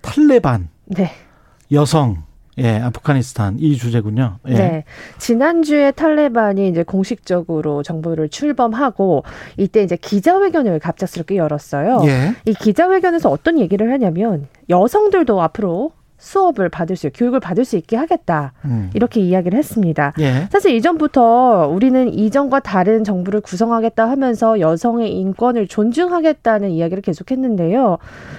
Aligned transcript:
탈레반 0.00 0.68
네. 0.86 1.10
여성 1.72 2.24
예, 2.58 2.78
아프가니스탄 2.78 3.56
이 3.58 3.76
주제군요. 3.76 4.38
예. 4.48 4.54
네. 4.54 4.84
지난주에 5.18 5.92
탈레반이 5.92 6.68
이제 6.68 6.82
공식적으로 6.82 7.82
정부를 7.82 8.28
출범하고 8.28 9.24
이때 9.56 9.82
이제 9.82 9.96
기자회견을 9.96 10.78
갑작스럽게 10.78 11.36
열었어요. 11.36 12.02
예. 12.04 12.34
이 12.44 12.52
기자회견에서 12.52 13.30
어떤 13.30 13.58
얘기를 13.58 13.90
하냐면 13.90 14.46
여성들도 14.68 15.40
앞으로 15.40 15.92
수업을 16.20 16.68
받을 16.68 16.94
수, 16.94 17.10
교육을 17.10 17.40
받을 17.40 17.64
수 17.64 17.76
있게 17.76 17.96
하겠다. 17.96 18.52
음. 18.66 18.90
이렇게 18.94 19.20
이야기를 19.20 19.58
했습니다. 19.58 20.12
예. 20.20 20.48
사실 20.50 20.74
이전부터 20.74 21.68
우리는 21.68 22.12
이전과 22.12 22.60
다른 22.60 23.02
정부를 23.02 23.40
구성하겠다 23.40 24.08
하면서 24.08 24.60
여성의 24.60 25.12
인권을 25.16 25.66
존중하겠다는 25.66 26.70
이야기를 26.70 27.02
계속했는데요. 27.02 27.98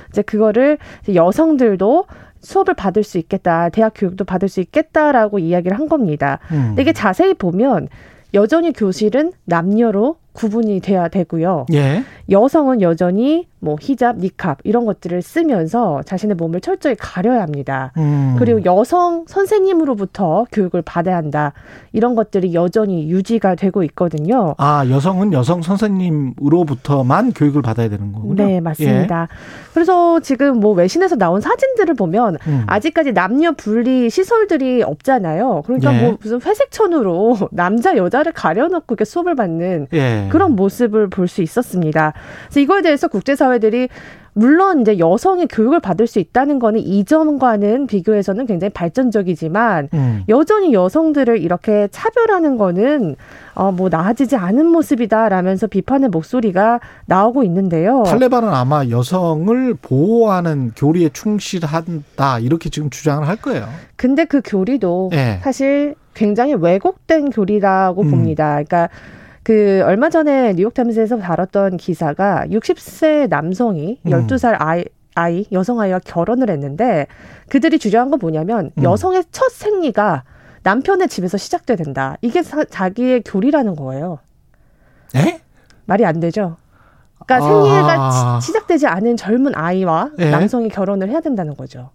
이제 0.09 0.21
그거를 0.21 0.77
여성들도 1.13 2.05
수업을 2.39 2.73
받을 2.75 3.03
수 3.03 3.17
있겠다, 3.17 3.69
대학 3.69 3.93
교육도 3.95 4.25
받을 4.25 4.47
수 4.47 4.61
있겠다라고 4.61 5.39
이야기를 5.39 5.77
한 5.77 5.89
겁니다. 5.89 6.39
음. 6.51 6.67
근데 6.69 6.83
이게 6.83 6.93
자세히 6.93 7.33
보면 7.33 7.87
여전히 8.33 8.71
교실은 8.71 9.31
남녀로 9.45 10.15
구분이 10.33 10.79
돼야 10.79 11.07
되고요. 11.07 11.65
예. 11.73 12.03
여성은 12.29 12.81
여전히 12.81 13.47
뭐 13.63 13.77
히잡, 13.79 14.17
니캅 14.17 14.57
이런 14.63 14.85
것들을 14.85 15.21
쓰면서 15.21 16.01
자신의 16.03 16.35
몸을 16.35 16.61
철저히 16.61 16.95
가려야 16.95 17.41
합니다. 17.41 17.91
음. 17.97 18.35
그리고 18.37 18.63
여성 18.65 19.25
선생님으로부터 19.27 20.45
교육을 20.51 20.81
받아야 20.81 21.15
한다. 21.17 21.53
이런 21.93 22.15
것들이 22.15 22.53
여전히 22.53 23.09
유지가 23.09 23.55
되고 23.55 23.83
있거든요. 23.83 24.55
아, 24.57 24.85
여성은 24.89 25.33
여성 25.33 25.61
선생님으로부터만 25.61 27.33
교육을 27.33 27.61
받아야 27.61 27.89
되는 27.89 28.11
거군요. 28.11 28.35
네, 28.35 28.59
맞습니다. 28.59 29.27
그래서 29.73 30.19
지금 30.19 30.59
뭐 30.59 30.73
외신에서 30.73 31.15
나온 31.15 31.41
사진들을 31.41 31.93
보면 31.95 32.37
예. 32.45 32.51
음. 32.51 32.63
아직까지 32.67 33.13
남녀 33.13 33.51
분리 33.53 34.09
시설들이 34.09 34.83
없잖아요. 34.83 35.63
그러니까 35.65 35.95
예. 35.95 36.01
뭐 36.01 36.17
무슨 36.21 36.41
회색 36.41 36.71
천으로 36.71 37.37
남자 37.51 37.95
여자를 37.95 38.31
가려놓고 38.31 38.85
이렇게 38.89 39.05
수업을 39.05 39.35
받는 39.35 39.87
예. 39.93 40.27
그런 40.31 40.55
모습을 40.55 41.09
볼 41.09 41.31
수 41.31 41.41
있었습니다. 41.41 42.11
그래서 42.47 42.59
이거에 42.59 42.81
대해서 42.81 43.07
국제사회 43.07 43.50
들이 43.59 43.89
물론 44.33 44.81
이제 44.81 44.97
여성이 44.97 45.45
교육을 45.45 45.81
받을 45.81 46.07
수 46.07 46.19
있다는 46.19 46.59
거는 46.59 46.79
이전과는 46.79 47.87
비교해서는 47.87 48.45
굉장히 48.45 48.69
발전적이지만 48.69 49.89
음. 49.93 50.23
여전히 50.29 50.73
여성들을 50.73 51.41
이렇게 51.41 51.89
차별하는 51.91 52.57
거는 52.57 53.17
어뭐 53.55 53.89
나아지지 53.89 54.37
않은 54.37 54.65
모습이다라면서 54.67 55.67
비판의 55.67 56.09
목소리가 56.09 56.79
나오고 57.05 57.43
있는데요. 57.43 58.03
탈레반은 58.03 58.47
아마 58.47 58.85
여성을 58.87 59.73
보호하는 59.81 60.71
교리에 60.77 61.09
충실한다 61.09 62.39
이렇게 62.39 62.69
지금 62.69 62.89
주장을 62.89 63.27
할 63.27 63.35
거예요. 63.35 63.67
근데 63.97 64.23
그 64.23 64.41
교리도 64.43 65.09
예. 65.13 65.39
사실 65.43 65.95
굉장히 66.13 66.53
왜곡된 66.53 67.31
교리라고 67.31 68.03
음. 68.03 68.11
봅니다. 68.11 68.51
그러니까 68.53 68.87
그 69.43 69.81
얼마 69.85 70.09
전에 70.09 70.53
뉴욕타임스에서 70.53 71.17
다뤘던 71.19 71.77
기사가 71.77 72.45
60세 72.49 73.27
남성이 73.27 73.99
음. 74.05 74.11
12살 74.11 74.55
아이 74.59 74.85
아이 75.15 75.45
여성 75.51 75.79
아이와 75.81 75.99
결혼을 75.99 76.49
했는데 76.49 77.07
그들이 77.49 77.79
주장한 77.79 78.11
건 78.11 78.19
뭐냐면 78.21 78.71
음. 78.77 78.83
여성의 78.83 79.25
첫 79.31 79.51
생리가 79.51 80.23
남편의 80.63 81.09
집에서 81.09 81.37
시작돼야 81.37 81.75
된다. 81.75 82.15
이게 82.21 82.43
사- 82.43 82.63
자기의 82.63 83.23
교리라는 83.25 83.75
거예요. 83.75 84.19
예? 85.15 85.41
말이 85.85 86.05
안 86.05 86.19
되죠. 86.19 86.57
그러니까 87.25 87.45
아. 87.45 87.49
생리가 87.49 88.39
시- 88.39 88.45
시작되지 88.47 88.87
않은 88.87 89.17
젊은 89.17 89.53
아이와 89.55 90.11
예. 90.19 90.29
남성이 90.29 90.69
결혼을 90.69 91.09
해야 91.09 91.19
된다는 91.19 91.55
거죠. 91.55 91.89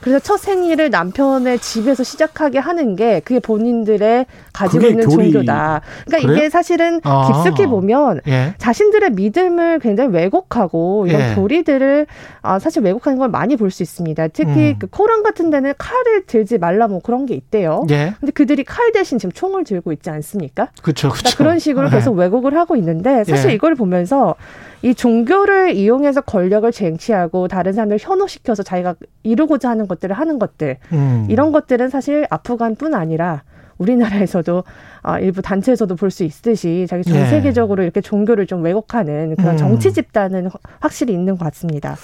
그래서 0.00 0.18
첫 0.18 0.38
생리를 0.38 0.88
남편의 0.90 1.58
집에서 1.58 2.02
시작하게 2.02 2.58
하는 2.58 2.96
게 2.96 3.20
그게 3.20 3.38
본인들의 3.40 4.26
가지고 4.52 4.78
그게 4.80 4.90
있는 4.90 5.04
교리- 5.06 5.30
종교다. 5.32 5.82
그러니까 6.06 6.26
그래요? 6.26 6.36
이게 6.38 6.50
사실은 6.50 7.00
아. 7.04 7.26
깊숙이 7.44 7.66
보면 7.66 8.20
예. 8.26 8.54
자신들의 8.58 9.10
믿음을 9.12 9.78
굉장히 9.78 10.10
왜곡하고 10.14 11.06
이런 11.06 11.20
예. 11.30 11.34
교리들을 11.34 12.06
아, 12.42 12.58
사실 12.58 12.82
왜곡하는 12.82 13.18
걸 13.18 13.28
많이 13.28 13.56
볼 13.56 13.70
수 13.70 13.82
있습니다. 13.84 14.28
특히 14.28 14.50
음. 14.70 14.76
그 14.80 14.86
코란 14.88 15.22
같은 15.22 15.48
데는 15.50 15.74
칼을 15.78 16.26
들지 16.26 16.58
말라 16.58 16.88
뭐 16.88 17.00
그런 17.00 17.24
게 17.26 17.34
있대요. 17.34 17.84
예. 17.90 18.14
근데 18.18 18.32
그들이 18.32 18.64
칼 18.64 18.90
대신 18.92 19.18
지금 19.18 19.30
총을 19.32 19.62
들고 19.64 19.92
있지 19.92 20.10
않습니까? 20.10 20.68
그렇죠. 20.82 21.08
그러니까 21.10 21.36
그런 21.36 21.58
식으로 21.60 21.88
계속 21.90 22.12
왜곡을 22.16 22.56
하고 22.56 22.74
있는데 22.76 23.22
사실 23.24 23.50
예. 23.50 23.54
이걸 23.54 23.74
보면서 23.76 24.34
이 24.82 24.94
종교를 24.94 25.74
이용해서 25.74 26.22
권력을 26.22 26.70
쟁취하고 26.72 27.48
다른 27.48 27.72
사람을 27.74 27.98
현혹시켜서 28.00 28.62
자기가 28.62 28.94
이루고자 29.22 29.68
하는 29.70 29.86
것들을 29.86 30.16
하는 30.16 30.38
것들 30.38 30.78
음. 30.92 31.26
이런 31.28 31.52
것들은 31.52 31.90
사실 31.90 32.26
아프간뿐 32.30 32.94
아니라 32.94 33.42
우리나라에서도 33.78 34.64
아, 35.02 35.18
일부 35.18 35.40
단체에서도 35.42 35.96
볼 35.96 36.10
수 36.10 36.24
있듯이 36.24 36.86
자기 36.88 37.02
전 37.02 37.16
예. 37.16 37.26
세계적으로 37.26 37.82
이렇게 37.82 38.00
종교를 38.02 38.46
좀 38.46 38.62
왜곡하는 38.62 39.36
그런 39.36 39.52
음. 39.52 39.56
정치 39.56 39.92
집단은 39.92 40.46
확- 40.48 40.60
확실히 40.80 41.14
있는 41.14 41.36
것 41.38 41.44
같습니다. 41.46 41.96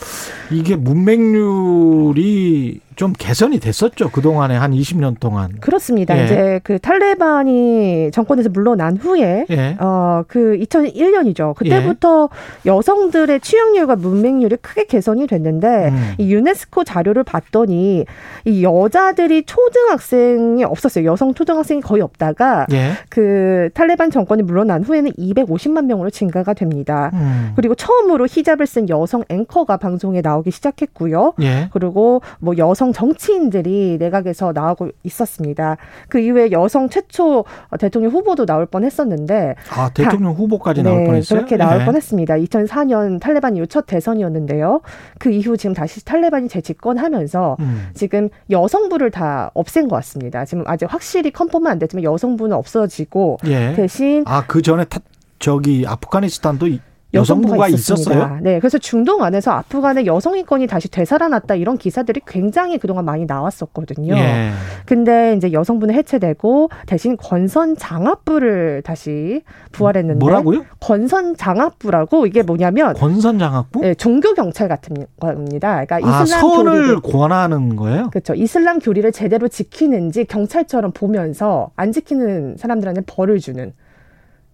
이게 0.50 0.76
문맹률이 0.76 2.80
좀 2.96 3.12
개선이 3.12 3.60
됐었죠. 3.60 4.10
그동안에 4.10 4.56
한 4.56 4.72
20년 4.72 5.20
동안. 5.20 5.52
그렇습니다. 5.60 6.18
예. 6.18 6.24
이제 6.24 6.60
그 6.64 6.78
탈레반이 6.78 8.10
정권에서 8.10 8.48
물러난 8.48 8.96
후에 8.96 9.44
예. 9.50 9.76
어, 9.78 10.24
그 10.26 10.58
2001년이죠. 10.58 11.54
그때부터 11.54 12.30
여성들의 12.64 13.40
취업률과 13.40 13.96
문맹률이 13.96 14.56
크게 14.56 14.84
개선이 14.86 15.26
됐는데 15.26 15.88
음. 15.88 16.14
이 16.16 16.32
유네스코 16.32 16.84
자료를 16.84 17.22
봤더니 17.22 18.06
이 18.46 18.64
여자들이 18.64 19.44
초등학생이 19.44 20.64
없었어요. 20.64 21.04
여성 21.04 21.34
초등학생이 21.34 21.82
거의 21.82 22.00
없다가 22.00 22.66
예. 22.72 22.92
그 23.10 23.68
탈레반 23.74 24.10
정권이 24.10 24.42
물러난 24.42 24.82
후에는 24.82 25.12
250만 25.12 25.84
명으로 25.84 26.08
증가가 26.08 26.54
됩니다. 26.54 27.10
음. 27.12 27.52
그리고 27.56 27.74
처음으로 27.74 28.26
히잡을 28.26 28.66
쓴 28.66 28.88
여성 28.88 29.22
앵커가 29.28 29.76
방송에 29.76 30.22
나오기 30.22 30.50
시작했고요. 30.50 31.34
예. 31.42 31.68
그리고 31.72 32.22
뭐 32.38 32.56
여성 32.56 32.85
정치인들이 32.92 33.96
내각에서 33.98 34.52
나오고 34.52 34.90
있었습니다. 35.04 35.76
그 36.08 36.18
이후에 36.18 36.50
여성 36.52 36.88
최초 36.88 37.44
대통령 37.78 38.12
후보도 38.12 38.46
나올 38.46 38.66
뻔했었는데 38.66 39.54
아, 39.70 39.90
대통령 39.92 40.32
후보까지 40.32 40.82
나올 40.82 41.00
네, 41.00 41.04
뻔했어요. 41.06 41.38
그렇게 41.38 41.56
나올 41.56 41.80
예. 41.80 41.84
뻔했습니다. 41.84 42.34
2004년 42.36 43.20
탈레반 43.20 43.56
이후 43.56 43.66
첫 43.66 43.86
대선이었는데요. 43.86 44.80
그 45.18 45.30
이후 45.30 45.56
지금 45.56 45.74
다시 45.74 46.04
탈레반이 46.04 46.48
재집권하면서 46.48 47.56
음. 47.60 47.88
지금 47.94 48.28
여성부를 48.50 49.10
다 49.10 49.50
없앤 49.54 49.88
것 49.88 49.96
같습니다. 49.96 50.44
지금 50.44 50.64
아직 50.66 50.86
확실히 50.92 51.30
컨펌은 51.30 51.66
안 51.66 51.78
됐지만 51.78 52.02
여성부는 52.04 52.56
없어지고 52.56 53.38
예. 53.46 53.72
대신 53.74 54.24
아, 54.26 54.44
그 54.46 54.62
전에 54.62 54.84
타, 54.84 55.00
저기 55.38 55.84
아프가니스탄도 55.86 56.66
이- 56.68 56.80
여성부가. 57.14 57.68
있었어요? 57.68 58.38
네, 58.42 58.58
그래서 58.58 58.78
중동 58.78 59.22
안에서 59.22 59.52
아프간의 59.52 60.06
여성 60.06 60.36
인권이 60.36 60.66
다시 60.66 60.90
되살아났다 60.90 61.54
이런 61.54 61.78
기사들이 61.78 62.20
굉장히 62.26 62.78
그동안 62.78 63.04
많이 63.04 63.24
나왔었거든요. 63.26 64.14
예. 64.14 64.50
근데 64.84 65.34
이제 65.36 65.52
여성부는 65.52 65.94
해체되고 65.94 66.70
대신 66.86 67.16
권선 67.16 67.76
장학부를 67.76 68.82
다시 68.84 69.42
부활했는데 69.72 70.18
뭐라고요? 70.18 70.64
권선 70.80 71.36
장학부라고 71.36 72.26
이게 72.26 72.42
뭐냐면 72.42 72.94
권선 72.94 73.38
장학부? 73.38 73.80
네, 73.80 73.94
종교 73.94 74.34
경찰 74.34 74.68
같은 74.68 75.06
겁니다. 75.20 75.84
그러니까 75.84 75.96
아, 75.96 76.22
이슬람 76.22 76.40
선을 76.40 76.72
교리를 76.72 77.00
권하는 77.00 77.76
거예요? 77.76 78.10
그렇죠. 78.10 78.34
이슬람 78.34 78.78
교리를 78.78 79.10
제대로 79.12 79.48
지키는지 79.48 80.24
경찰처럼 80.24 80.92
보면서 80.92 81.70
안 81.76 81.92
지키는 81.92 82.56
사람들한테 82.58 83.02
벌을 83.06 83.38
주는 83.38 83.72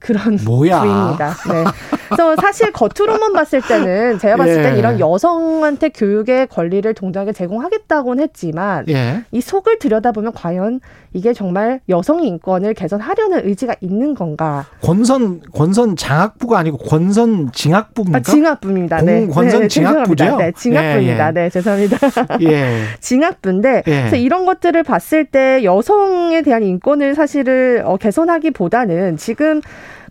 그런 0.02 0.37
뭐야. 0.44 0.81
부입니다. 0.81 1.28
네. 1.49 1.64
그래서 2.08 2.37
사실 2.40 2.72
겉으로만 2.72 3.32
봤을 3.32 3.60
때는 3.62 4.19
제가 4.19 4.37
봤을 4.37 4.58
예. 4.58 4.62
땐 4.62 4.76
이런 4.76 5.00
여성한테 5.00 5.90
교육의 5.90 6.49
권리를 6.49 6.93
동등하게 6.94 7.32
제공하겠다고는 7.32 8.22
했지만 8.25 8.84
예. 8.88 9.22
이 9.31 9.40
속을 9.40 9.78
들여다보면 9.78 10.32
과연 10.34 10.81
이게 11.14 11.32
정말 11.32 11.81
여성의 11.88 12.26
인권을 12.26 12.75
개선하려는 12.75 13.46
의지가 13.46 13.76
있는 13.81 14.14
건가? 14.14 14.66
권선 14.82 15.40
권선 15.54 15.96
장학부가 15.96 16.58
아니고 16.58 16.78
권선 16.78 17.50
징학부입니까? 17.52 18.19
아, 18.19 18.20
징악부입니다. 18.20 18.96
공- 18.99 19.06
네. 19.06 19.26
권선 19.28 19.60
네? 19.62 19.69
죄송합니다. 19.69 20.37
네, 20.37 20.52
징악부입니다. 20.52 21.25
예, 21.25 21.28
예. 21.28 21.32
네, 21.32 21.50
죄송합니다. 21.50 21.99
예. 22.43 22.82
징악부인데 23.00 23.82
예. 23.87 23.99
그래서 24.00 24.16
이런 24.16 24.44
것들을 24.46 24.82
봤을 24.82 25.25
때 25.25 25.62
여성에 25.64 26.43
대한 26.43 26.62
인권을 26.62 27.14
사실을 27.14 27.82
어, 27.87 27.96
개선하기보다는 27.96 29.16
지금 29.16 29.60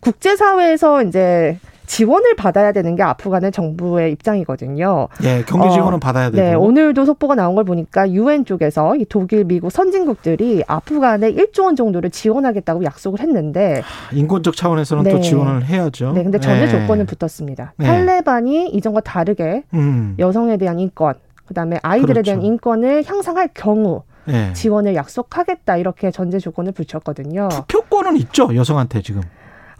국제사회에서 0.02 1.04
이제 1.04 1.58
지원을 1.92 2.36
받아야 2.38 2.72
되는 2.72 2.96
게 2.96 3.04
아프간의 3.04 3.52
정부의 3.52 4.14
입장이거든요. 4.14 5.10
예, 5.24 5.44
경제 5.46 5.70
지원은 5.72 5.96
어, 5.96 6.00
받아야 6.00 6.32
되고. 6.32 6.42
네, 6.42 6.54
오늘도 6.54 7.04
속보가 7.04 7.36
나온 7.36 7.54
걸 7.54 7.66
보니까 7.66 8.10
유엔 8.12 8.46
쪽에서 8.46 8.96
이 8.96 9.04
독일, 9.10 9.44
미국 9.44 9.72
선진국들이 9.72 10.64
아프간에 10.68 11.34
1조 11.34 11.66
원 11.66 11.76
정도를 11.76 12.10
지원하겠다고 12.10 12.86
약속을 12.86 13.20
했는데 13.20 13.84
인권적 14.14 14.56
차원에서는 14.56 15.04
네. 15.04 15.12
또 15.12 15.20
지원을 15.20 15.66
해야죠. 15.66 16.14
네, 16.14 16.24
근데 16.24 16.40
전제 16.40 16.64
예. 16.64 16.70
조건은 16.70 17.08
붙었습니다. 17.08 17.74
네. 17.76 17.86
탈레반이 17.86 18.70
이전과 18.70 19.02
다르게 19.02 19.64
음. 19.74 20.16
여성에 20.18 20.56
대한 20.56 20.80
인권, 20.80 21.16
그다음에 21.46 21.78
아이들에 21.84 22.14
그렇죠. 22.14 22.26
대한 22.32 22.42
인권을 22.42 23.04
향상할 23.06 23.50
경우 23.54 24.04
예. 24.30 24.54
지원을 24.54 24.96
약속하겠다 24.96 25.76
이렇게 25.76 26.10
전제 26.10 26.40
조건을 26.40 26.72
붙였거든요. 26.72 27.50
투표권은 27.50 28.16
있죠, 28.16 28.56
여성한테 28.56 29.02
지금. 29.02 29.22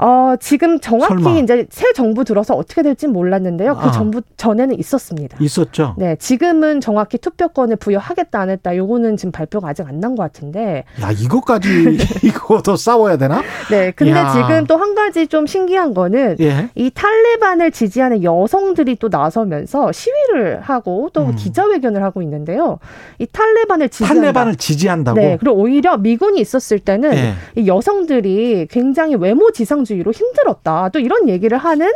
어, 0.02 0.36
지금 0.40 0.80
정확히 0.80 1.24
설마. 1.24 1.38
이제 1.40 1.68
새 1.70 1.94
정부 1.94 2.24
들어서 2.24 2.56
어떻게 2.56 2.82
될진 2.82 3.14
몰랐는데요. 3.14 3.76
그 3.76 3.88
아. 3.88 3.92
정부 3.92 4.22
전에는 4.36 4.78
있었습니다. 4.80 5.38
있었죠. 5.40 5.94
네, 5.98 6.16
지금은 6.18 6.82
정확히 6.82 7.18
투표권을 7.20 7.76
부여하겠다 7.76 8.40
안 8.40 8.50
했다. 8.50 8.76
요거는 8.76 9.18
지금 9.18 9.32
발표가 9.32 9.70
아직 9.70 9.88
안 9.88 10.00
난 10.02 10.16
것 10.16 10.24
같은데. 10.24 10.84
야, 11.04 11.12
이것까지 11.12 11.70
이거도 12.26 12.76
싸워야 12.76 13.18
되나? 13.18 13.42
네, 13.70 13.92
근데 13.92 14.14
야. 14.14 14.32
지금 14.34 14.66
또 14.66 14.76
한 14.82 14.96
가지 14.96 15.28
좀 15.28 15.46
신기한 15.46 15.94
거는 15.94 16.38
예. 16.40 16.70
이 16.74 16.90
탈레반을 16.90 17.70
지지하는 17.70 18.24
여성들이 18.24 18.96
또 18.96 19.10
나서면서 19.10 19.92
시위를 19.92 20.62
하고 20.62 21.12
또 21.14 21.26
음. 21.28 21.36
기자회견을 21.36 22.02
하고 22.02 22.24
있는데요. 22.24 22.80
이 23.20 23.28
탈레반을 23.28 23.90
지지한다. 23.90 24.16
탈레반을 24.22 24.56
지지한다고. 24.56 25.20
네, 25.20 25.38
그리고 25.40 25.56
오히려 25.58 25.98
미군이 25.98 26.42
있었을 26.42 26.80
때는 26.80 27.14
예. 27.14 27.34
이 27.56 27.68
여성들이 27.68 28.68
굉장히 28.72 29.14
외모 29.16 29.52
지상주의 29.52 29.91
로 29.96 30.12
힘들었다. 30.12 30.90
또 30.90 31.00
이런 31.00 31.30
얘기를 31.30 31.58
하는 31.58 31.92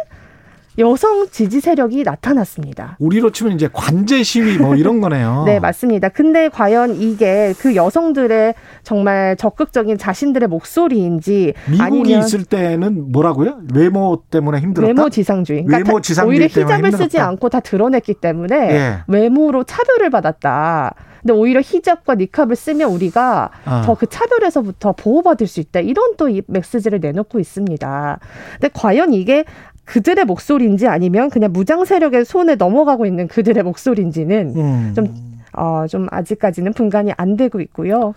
여성 0.77 1.27
지지 1.29 1.61
세력이 1.61 2.03
나타났습니다. 2.03 2.97
우리로 2.99 3.31
치면 3.31 3.53
이제 3.53 3.69
관제 3.71 4.23
시위 4.23 4.57
뭐 4.57 4.75
이런 4.75 4.99
거네요. 4.99 5.43
네, 5.47 5.59
맞습니다. 5.59 6.09
근데 6.09 6.49
과연 6.49 6.95
이게 6.95 7.53
그 7.59 7.75
여성들의 7.75 8.53
정말 8.83 9.37
적극적인 9.37 9.97
자신들의 9.97 10.49
목소리인지 10.49 11.53
미국이 11.69 11.81
아니면 11.81 12.19
있을 12.19 12.43
때는 12.43 13.11
뭐라고요? 13.11 13.59
외모 13.73 14.23
때문에 14.29 14.59
힘들었다. 14.59 14.87
외모 14.87 15.09
지상주의. 15.09 15.63
그러니까 15.63 15.87
외모 15.89 16.01
지상주의 16.01 16.29
오히려 16.39 16.47
히잡을 16.47 16.91
쓰지. 16.91 17.19
않고 17.19 17.47
다 17.49 17.59
드러냈기 17.61 18.15
때문에 18.15 18.55
예. 18.71 18.97
외모로 19.07 19.63
차별을 19.63 20.09
받았다. 20.09 20.93
근데 21.21 21.33
오히려 21.33 21.59
히잡과 21.63 22.15
니캅을 22.15 22.55
쓰면 22.55 22.91
우리가 22.91 23.49
아. 23.65 23.81
더그 23.85 24.05
차별에서부터 24.07 24.91
보호받을 24.93 25.47
수 25.47 25.59
있다. 25.59 25.79
이런 25.79 26.15
또 26.17 26.29
이 26.29 26.41
메시지를 26.47 26.99
내놓고 26.99 27.39
있습니다. 27.39 28.19
근데 28.59 28.69
과연 28.73 29.13
이게 29.13 29.45
그들의 29.85 30.25
목소리인지 30.25 30.87
아니면 30.87 31.29
그냥 31.29 31.51
무장 31.53 31.85
세력의 31.85 32.25
손에 32.25 32.55
넘어가고 32.55 33.05
있는 33.05 33.27
그들의 33.27 33.63
목소리인지는 33.63 34.53
음. 34.55 34.93
좀 34.95 35.35
어, 35.57 35.85
좀 35.87 36.07
아직까지는 36.11 36.73
분간이 36.73 37.13
안 37.15 37.37
되고 37.37 37.61
있고요. 37.61 38.13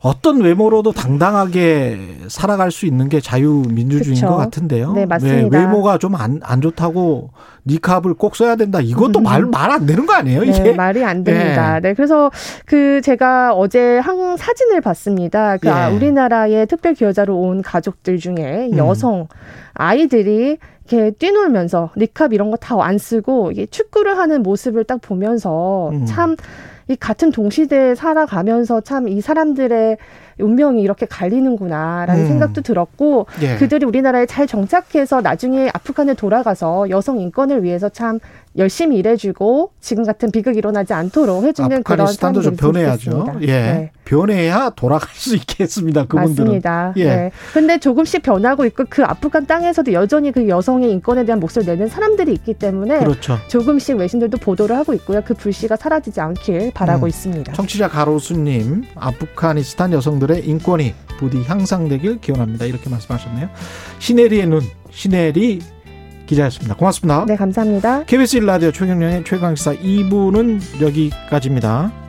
어떤 0.00 0.40
외모로도 0.40 0.92
당당하게 0.92 1.98
살아갈 2.28 2.70
수 2.70 2.86
있는 2.86 3.08
게 3.08 3.20
자유민주주의인 3.20 4.14
그쵸. 4.14 4.28
것 4.28 4.36
같은데요. 4.36 4.92
네, 4.92 5.04
맞습니다. 5.04 5.58
외모가 5.58 5.98
좀 5.98 6.14
안 6.14 6.38
안 6.44 6.60
좋다고 6.60 7.30
니캅을 7.66 8.14
꼭 8.14 8.36
써야 8.36 8.54
된다. 8.54 8.80
이것도 8.80 9.18
말말 9.20 9.70
안 9.72 9.86
되는 9.86 10.06
거 10.06 10.12
아니에요? 10.14 10.42
네, 10.42 10.50
이게 10.50 10.72
말이 10.72 11.04
안 11.04 11.24
됩니다. 11.24 11.80
네, 11.80 11.94
그래서 11.94 12.30
그 12.64 13.00
제가 13.02 13.54
어제 13.54 13.98
한 13.98 14.36
사진을 14.36 14.80
봤습니다. 14.80 15.56
그 15.56 15.68
아, 15.70 15.90
예. 15.90 15.96
우리나라의 15.96 16.66
특별 16.68 16.94
기여자로 16.94 17.36
온 17.36 17.60
가족들 17.62 18.18
중에 18.18 18.68
음. 18.72 18.76
여성 18.78 19.26
아이들이 19.74 20.58
이렇게 20.90 21.10
뛰놀면서 21.12 21.90
니캅 21.96 22.32
이런 22.32 22.50
거 22.50 22.56
다 22.56 22.78
안 22.82 22.96
쓰고 22.98 23.50
이게 23.52 23.66
축구를 23.66 24.16
하는 24.18 24.42
모습을 24.42 24.84
딱 24.84 25.00
보면서 25.00 25.90
음. 25.90 26.06
참이 26.06 26.96
같은 27.00 27.30
동시대에 27.32 27.94
살아가면서 27.94 28.80
참 28.80 29.08
이 29.08 29.20
사람들의 29.20 29.96
운명이 30.40 30.80
이렇게 30.82 31.06
갈리는구나라는 31.06 32.22
음. 32.22 32.28
생각도 32.28 32.60
들었고 32.62 33.26
예. 33.42 33.56
그들이 33.56 33.84
우리나라에 33.84 34.26
잘 34.26 34.46
정착해서 34.46 35.20
나중에 35.20 35.68
아프간에 35.74 36.14
돌아가서 36.14 36.88
여성 36.90 37.18
인권을 37.20 37.64
위해서 37.64 37.88
참 37.88 38.20
열심히 38.58 38.98
일해주고 38.98 39.70
지금 39.80 40.04
같은 40.04 40.30
비극이 40.32 40.58
일어나지 40.58 40.92
않도록 40.92 41.44
해주는 41.44 41.68
그런 41.84 42.00
아프가니스탄도 42.00 42.42
좀 42.42 42.56
사람들이 42.56 42.84
변해야죠. 42.84 43.40
예. 43.42 43.46
네. 43.46 43.90
변해야 44.04 44.70
돌아갈 44.70 45.08
수 45.14 45.36
있겠습니다. 45.36 46.06
그분들은. 46.06 46.46
맞습니다. 46.46 46.92
예. 46.96 47.04
네. 47.04 47.30
근데 47.52 47.78
조금씩 47.78 48.22
변하고 48.22 48.64
있고 48.66 48.84
그 48.90 49.04
아프간 49.04 49.46
땅에서도 49.46 49.92
여전히 49.92 50.32
그 50.32 50.48
여성의 50.48 50.90
인권에 50.90 51.24
대한 51.24 51.38
목소리를 51.38 51.72
내는 51.72 51.88
사람들이 51.88 52.32
있기 52.32 52.54
때문에 52.54 52.98
그렇죠. 52.98 53.38
조금씩 53.46 53.96
외신들도 53.96 54.38
보도를 54.38 54.76
하고 54.76 54.92
있고요. 54.94 55.22
그 55.24 55.34
불씨가 55.34 55.76
사라지지 55.76 56.20
않길 56.20 56.72
바라고 56.74 57.06
음. 57.06 57.08
있습니다. 57.08 57.52
청취자 57.52 57.88
가로수님, 57.88 58.84
아프가니스탄 58.96 59.92
여성들의 59.92 60.46
인권이 60.46 60.94
부디 61.18 61.42
향상되길 61.42 62.20
기원합니다. 62.20 62.64
이렇게 62.64 62.90
말씀하셨네요. 62.90 63.48
시네리의 64.00 64.46
눈, 64.46 64.62
시네리 64.90 65.60
기자였습니다. 66.28 66.76
고맙습니다. 66.76 67.24
네, 67.26 67.34
감사합니다. 67.34 68.04
KBS 68.04 68.38
1라디오 68.38 68.72
최경련의 68.72 69.24
최강시사 69.24 69.74
2부는 69.74 70.80
여기까지입니다. 70.80 72.07